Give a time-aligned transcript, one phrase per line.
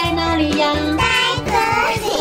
[0.00, 0.72] 在哪里呀？
[0.96, 1.02] 在
[1.44, 1.50] 这
[2.06, 2.12] 里。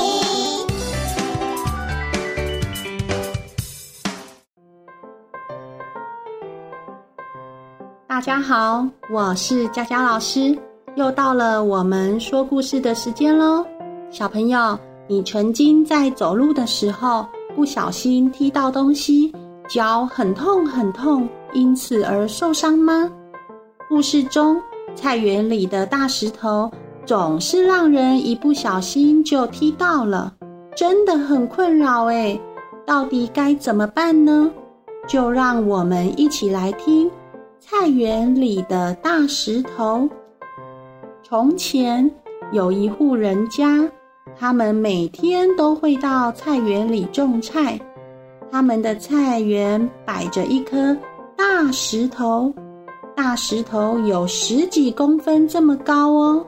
[8.07, 10.57] 大家好，我是佳佳老师，
[10.95, 13.63] 又到了我们说故事的时间喽。
[14.09, 14.75] 小朋友，
[15.05, 19.31] 你曾经在走路的时候不小心踢到东西，
[19.69, 23.07] 脚很痛很痛，因此而受伤吗？
[23.87, 24.59] 故事中，
[24.95, 26.71] 菜园里的大石头
[27.07, 30.33] 总是让人一不小心就踢到了，
[30.75, 32.37] 真的很困扰诶。
[32.85, 34.51] 到底该怎么办呢？
[35.07, 37.09] 就让我们一起来听
[37.61, 40.05] 菜园里的大石头。
[41.23, 42.11] 从前
[42.51, 43.89] 有一户人家，
[44.37, 47.79] 他们每天都会到菜园里种菜。
[48.51, 50.93] 他们的菜园摆着一颗
[51.37, 52.53] 大石头。
[53.15, 56.45] 大石头有十几公分这么高哦，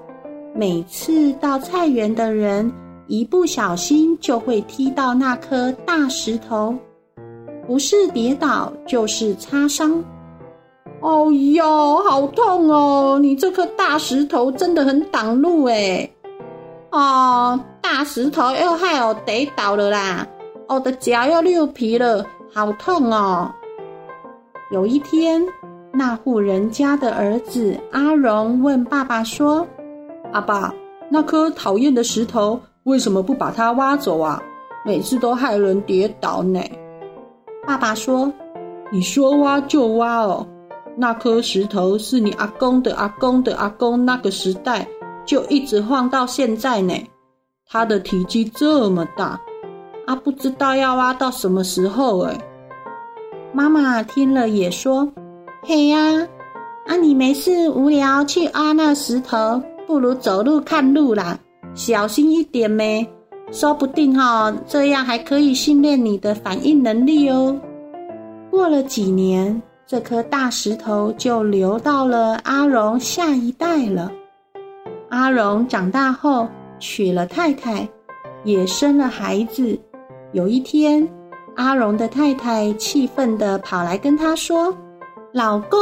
[0.54, 2.72] 每次到菜园的人
[3.08, 6.76] 一不小心就会踢到那颗大石头，
[7.66, 10.04] 不是跌倒就是擦伤。
[11.02, 13.18] 哦哟，好痛哦！
[13.22, 16.12] 你这颗大石头真的很挡路诶。
[16.92, 20.28] 哦，大石头又害我跌倒了啦，
[20.68, 23.50] 我的脚又溜皮了，好痛哦！
[24.72, 25.42] 有一天。
[25.92, 29.66] 那户人家的儿子阿荣问爸爸说
[30.32, 30.74] ：“阿爸，
[31.10, 34.42] 那颗讨厌的石头为什么不把它挖走啊？
[34.86, 36.62] 每次都害人跌倒呢。”
[37.66, 38.32] 爸爸说
[38.92, 40.48] ：“你说挖就挖哦，
[40.96, 44.88] 那颗石头是你阿公的阿公的阿公那个时代
[45.26, 46.94] 就一直放到现在呢。
[47.68, 49.40] 它的体积这么大，
[50.08, 52.38] 啊，不知道要挖到什么时候哎。”
[53.54, 55.12] 妈妈听了也说。
[55.62, 56.28] 嘿呀，
[56.88, 56.96] 啊！
[56.96, 61.36] 你没事无聊去挖那石头，不如走路看路啦，
[61.74, 63.04] 小心一点咩，
[63.52, 67.60] 说不定哈、哦，这样还可以训练你的反应能力哦。
[68.52, 74.12] 过了几年，这颗大石头就流到了阿荣下一代了。
[75.10, 76.48] 阿荣长大后
[76.78, 77.90] 娶了太太，
[78.44, 79.76] 也生了孩子。
[80.34, 81.10] 有一天，
[81.56, 84.72] 阿荣的太太气愤地跑来跟他说。
[85.32, 85.80] 老公，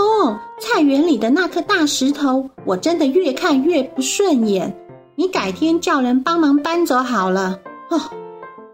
[0.59, 4.75] 菜园里的那颗大石头，我真的越看越不顺眼。
[5.15, 7.57] 你改天叫人帮忙搬走好了。
[7.89, 7.97] 哦，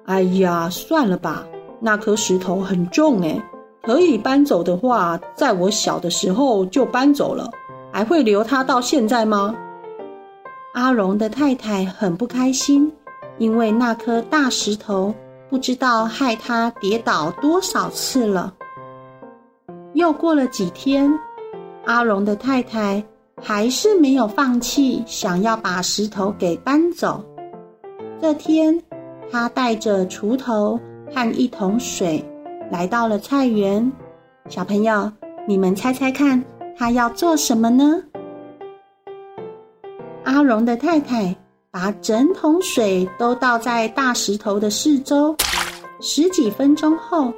[0.05, 1.45] 哎呀，算了吧，
[1.79, 3.39] 那颗石头很重诶，
[3.83, 7.51] 可以搬走的话，在我小的时候就搬走了，
[7.91, 9.53] 还会留它到现在吗？
[10.73, 12.91] 阿荣的太太很不开心，
[13.37, 15.13] 因为那颗大石头
[15.51, 18.55] 不知道害她跌倒多少次了。
[19.93, 21.11] 又过了几天，
[21.85, 23.03] 阿荣的太太
[23.41, 27.23] 还是没有放弃，想要把石头给搬走。
[28.19, 28.81] 这天，
[29.31, 30.79] 他带着锄头
[31.13, 32.23] 和一桶水
[32.71, 33.91] 来到了菜园。
[34.49, 35.11] 小朋友，
[35.47, 36.43] 你们猜猜看，
[36.75, 38.01] 他要做什么呢？
[40.23, 41.35] 阿荣的太太
[41.69, 45.35] 把整桶水都倒在大石头的四周。
[46.01, 47.31] 十几分钟后，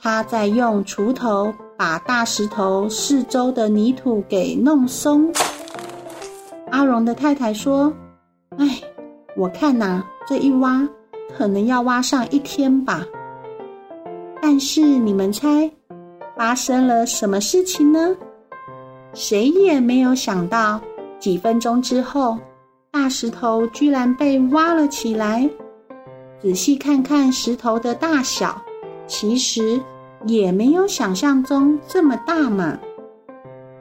[0.00, 1.52] 他再用锄头。
[1.76, 5.32] 把大石头四周的泥土给弄松。
[6.70, 7.92] 阿荣的太太说
[8.58, 8.80] ：“哎，
[9.36, 10.88] 我看呐，这一挖
[11.36, 13.04] 可能要挖上一天吧。
[14.40, 15.70] 但是你们猜，
[16.36, 18.16] 发生了什么事情呢？
[19.12, 20.80] 谁也没有想到，
[21.18, 22.38] 几分钟之后，
[22.90, 25.48] 大石头居然被挖了起来。
[26.40, 28.60] 仔细看看石头的大小，
[29.06, 29.80] 其实……”
[30.26, 32.78] 也没有想象中这么大嘛。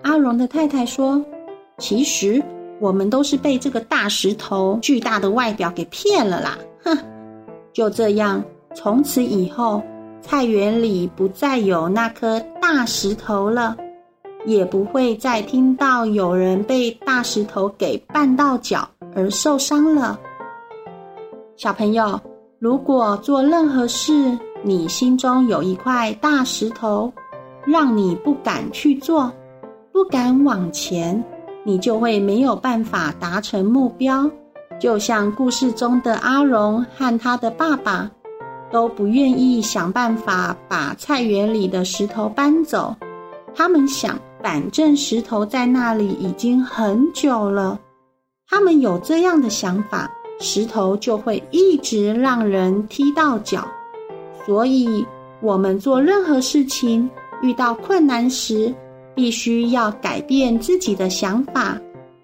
[0.02, 1.24] 阿荣的太太说
[1.80, 2.44] ：“其实
[2.80, 6.98] 我们都是被这个大石头巨大的外表给骗了啦。”哼，
[7.72, 8.44] 就这样，
[8.76, 9.82] 从此以后，
[10.22, 13.78] 菜园里不再有那颗大石头了，
[14.46, 20.20] 也不会再听到有人被大石头给绊到脚而受伤了。
[21.56, 22.20] 小朋友，
[22.60, 27.12] 如果做任何事，你心中有一块大石头，
[27.66, 29.30] 让你不敢去做，
[29.92, 31.22] 不敢往前，
[31.66, 34.30] 你就会没有办法达成目标。
[34.80, 38.10] 就像故事中的阿荣和他的爸爸，
[38.72, 42.96] 都不愿意想办法把菜园里的石头搬走。
[43.54, 47.78] 他们想，反正石头在那里已经很久了，
[48.50, 53.68] 他们有这样的想法，石头就会一直让人踢到脚。
[54.46, 55.06] 所以，
[55.42, 57.10] 我们做任何事情，
[57.42, 58.74] 遇到困难时，
[59.16, 61.78] 必须要改变自己的想法，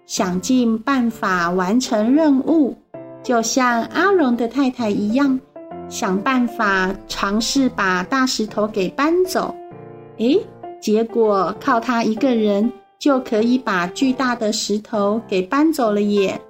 [0.06, 2.76] 想尽办法完成任务，
[3.22, 5.38] 就像阿荣的太太一样，
[5.88, 9.54] 想办法尝试把大石头给搬走。
[10.18, 10.38] 诶，
[10.80, 16.40] 结果靠他一个人就可以把巨大的石头给搬走了耶！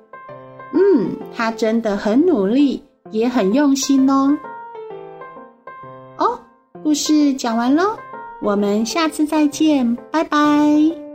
[0.72, 4.36] 嗯，他真的很努力，也很用心哦。
[4.36, 4.49] 哦，
[6.90, 7.96] 故事讲完喽，
[8.42, 11.09] 我们下次再见，拜拜。